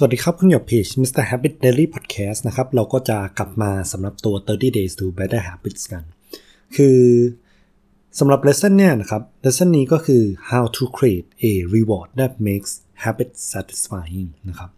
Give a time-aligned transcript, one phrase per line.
[0.00, 1.24] สวัสดีครับคุณหยกเพจ Mr.
[1.30, 6.02] Habit Daily Podcast นะครับ เราก็จะกลับมาสำหรับตัว 30 Days to Better Habits กัน
[6.76, 6.98] คือ
[8.18, 12.72] สำหรับ lesson เนี่ยนะครับ lesson นี้ก็คือ how to create a reward that makes
[13.04, 14.70] habit satisfying นะครับ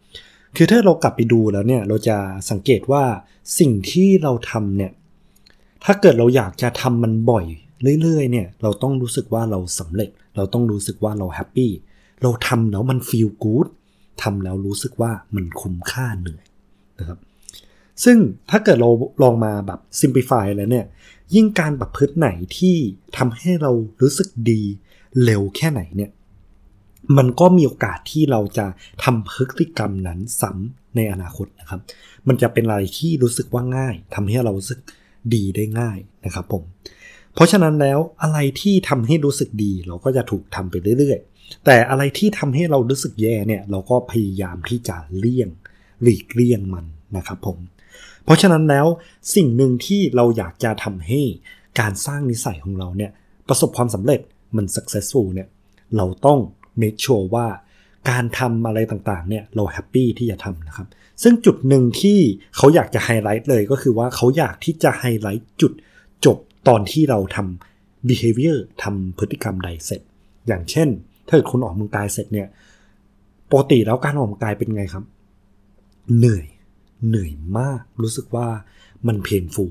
[0.56, 2.16] คือถ้าเรากลับไปดูแล้วเนี่ย เราจะ
[2.50, 3.04] สังเกตว่า
[3.58, 4.92] สิ่งที่เราทำเนี่ย
[5.84, 7.44] ถ้าเกิดเราอยากจะทำมันบ่อย
[8.02, 11.70] เรื่อยๆ เนี่ย เราต้องรู้สึกว่าเราสำเร็จ เราต้องรู้สึกว่าเราแฮปปี้
[12.22, 13.68] เราทำแล้วมัน feel good
[14.22, 16.44] ทำแล้วรู้สึกว่ามันคุ้มค่าเหนื่อย
[16.98, 17.18] นะครับ
[18.04, 18.18] ซึ่ง
[18.50, 18.90] ถ้าเกิดเรา
[19.22, 20.86] ลองมาแบบ simplify แล้วเนี่ย
[21.34, 22.28] ยิ่งการแบบพฤติไหน
[22.58, 22.76] ที่
[23.16, 24.62] ทำให้เรารู้สึกดี
[25.24, 26.10] เร็วแค่ไหนเนี่ย
[27.16, 28.66] มันก็มีโอกาสที่เราจะ
[29.04, 31.80] ทำพฤติกรรมนั้นซ้ำในอนาคตนะครับ
[32.28, 34.80] มันจะเป็นอะไรที่รู้สึกว่าง่ายทำให้เรารู้สึก
[35.34, 36.62] ดีได้ง่ายนะครับผม
[37.34, 41.18] เพราะฉะนั้นแล้วอะไรที่ทำให้รู้สึกดีเราก็จะถูกทำไปเรื่อย
[41.66, 45.48] แต่อะไรที่ทำให้เรารู้สึกแย่เนี่ยเราก็พยายามที่จะเลี่ยง
[46.02, 46.84] หลีกเลี่ยงมัน
[47.16, 47.58] นะครับผม
[48.24, 48.86] เพราะฉะนั้นแล้ว
[49.34, 51.20] สิ่งหนึ่งที่เราอยากจะทำให้
[51.80, 53.10] การสร้างนิสัยของเราเนี่ย
[53.48, 54.20] ประสบความสำเร็จ
[54.56, 55.48] มัน successful เนี่ย
[55.96, 56.38] เราต้อง
[56.80, 57.46] make sure ว่า
[58.10, 60.88] การทำอะไรต่างๆ เนี่ยเราแฮปปี้ที่จะทำนะครับ
[61.22, 62.18] ซึ่งจุดหนึ่งที่
[62.56, 65.72] เขาอยากจะไฮไลท์เลยก็คือว่าเขาอยากที่จะไฮไลท์จุด
[66.24, 70.00] จบตอนที่เราทำ behavior ทำพฤติกรรมใดเสร็จ
[70.48, 70.88] อย่างเช่น
[71.30, 72.48] ถ้าเกิดคุณออกกำลังกายเสร็จเนี่ย
[73.50, 75.04] ปกติแล้วการออกกำลังกายเป็นไงครับ
[76.18, 76.46] เหนื่อย
[77.08, 78.46] เหนื่อยมาก รู้สึกว่า
[79.06, 79.64] มันเพนฟู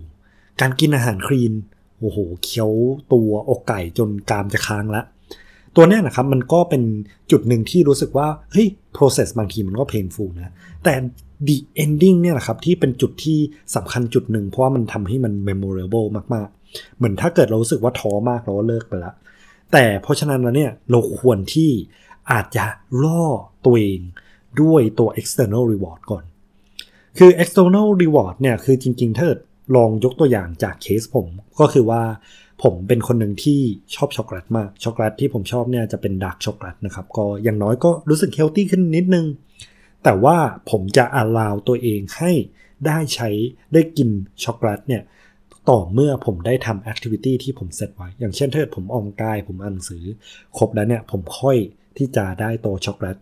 [0.61, 1.53] การกินอาหารคลีน
[1.99, 2.71] โอ้โหเคี้ยว
[3.13, 5.01] ตัวอกไก่จนกามจะค้างละ
[5.75, 6.83] ตัวเนี้ยนะครับมันก็เป็น
[7.31, 10.93] จุดหนึ่งที่รู้สึกว่าเฮ้ย process บางทีมันก็ painful นะแต่
[11.47, 13.39] the ending เนี่ยแหละครับที่เป็นจุดที่
[13.75, 19.13] สำคัญจุดหนึ่งเพราะว่ามันทำให้มัน memorable มากๆ เหมือนถ้าเกิดเรารู้สึกว่าท้อมากเราก็เลิกไปละ
[19.71, 21.71] แต่เพราะฉะนั้นแล้วเนี่ยเราควรที่
[22.31, 22.65] อาจจะ
[23.03, 23.25] ล่อ
[23.65, 24.01] ตัวเอง
[24.61, 26.23] ด้วยตัว external reward ก่อน
[27.17, 29.27] คือ external reward เนี่ยคือจริงๆถ้า
[29.75, 31.27] ลองยกตัวอย่างจากเคสผม
[31.59, 32.03] ก็คือว่า
[32.63, 33.59] ผมเป็นคนหนึ่งที่
[33.95, 39.25] ชอบช็อกโกแลตมาก ช็อกโกแลตที่ผมชอบเนี่ยจะเป็นดาร์กช็อกโกแลตนะครับ ก็อย่างน้อยก็รู้สึก healthy ขึ้นนิดนึง
[40.03, 40.37] แต่ว่า
[40.69, 42.31] ผมจะ allow ตัวเองให้
[42.85, 43.29] ได้ใช้
[43.73, 44.09] ได้กิน
[44.43, 45.01] ช็อกโกแลตเนี่ย
[45.69, 50.03] ต่อเมื่อผมได้ทำ activity ที่ผมเซตไว้ อย่างเช่นถ้าเกิดผมออกกาย ผมอ่านหนังสือ
[50.57, 51.57] ครบแล้วเนี่ย ผมค่อย
[51.97, 53.17] ที่จะได้โตช็อกโกแลต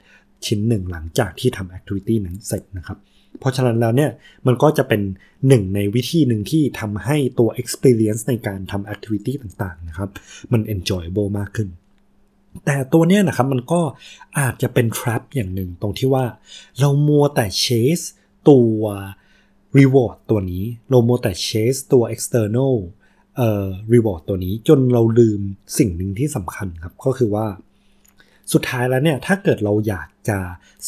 [0.46, 2.98] ชิ้นหนึ่งหลังจากที่ทำ activity นั้นเสร็จนะครับ
[3.40, 4.12] เพราะฉะนั้นแล้วเนี่ย
[4.48, 5.02] มันก็จะเป็น
[5.48, 10.10] หนึ่งในวิธีหนึ่งที่ทำให้ตัว experience ในการทำ activity ต่างๆนะครับ
[10.52, 11.70] มัน enjoyable มากขึ้น
[12.66, 13.82] แต่ตัวเนี้ยนะครับมันก็
[14.40, 16.26] อาจจะเป็น trap อย่างหนึ่งตรงที่ว่า
[16.80, 18.06] เรามัวแต่ chase
[18.50, 18.80] ตัว
[19.80, 22.76] reward ตัวนี้เรามัวแต่ chase ตัว external
[23.38, 25.42] เอ่อ reward ตัวนี้จนเราลืม
[25.78, 27.48] สิ่งหนึ่งที่สำคัญครับ ก็คือว่า
[28.54, 30.40] สุดท้ายแล้วเนี่ย ถ้าเกิดเราอยากจะ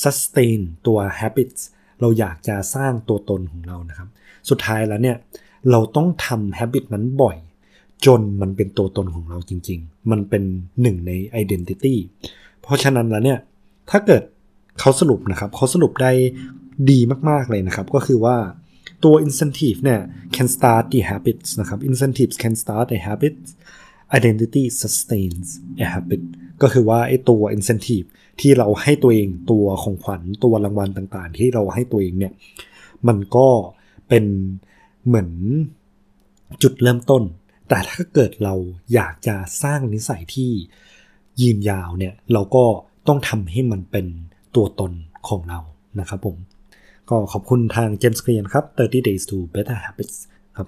[0.03, 1.61] sustain ตัว habits
[2.01, 4.09] เราอยากจะสร้างตัวตนของเรานะครับ
[4.49, 5.17] สุดท้ายแล้วเนี่ย
[5.71, 7.37] เราต้องทำ habit นั้นบ่อย
[8.05, 10.43] จนมันเป็นตัวตนของเราจริง ๆ มันเป็น
[10.81, 11.11] หนึ่งใน
[11.43, 11.95] identity
[12.61, 13.39] เพราะฉะนั้นแล้วเนี่ย
[13.89, 14.23] ถ้าเกิด
[14.79, 16.11] เขาสรุปนะครับ เขาสรุปได้
[16.91, 18.37] ดีมาก ๆ เลยนะครับ ก็คือว่า
[19.03, 20.01] ตัว incentive เนี่ย
[20.35, 23.49] can start the habits นะครับ incentives can start the habits
[24.17, 25.47] identity sustains
[25.83, 26.21] a habit
[26.61, 28.07] ก็คือว่าไอ้ตัว incentive
[28.39, 32.33] ที่เราให้ตัวเองตัวของขวัญตัวรางวัลต่างๆ ที่เราให้ตัวเองเนี่ย
[33.07, 33.47] มันก็
[34.09, 34.25] เป็น
[35.05, 35.29] เหมือน
[36.61, 37.23] จุดเริ่มต้น
[37.69, 38.55] แต่ถ้าเกิดเรา
[38.93, 40.51] อยากจะสร้างนิสัยที่
[41.41, 42.65] ยืนยาวเนี่ย เราก็
[43.07, 44.07] ต้องทำให้มันเป็น
[44.55, 44.91] ตัวตน
[45.27, 45.59] ของเรา
[45.99, 46.37] นะครับผม
[47.09, 50.17] ก็ขอบคุณทาง James Clear ครับ30 days to better habits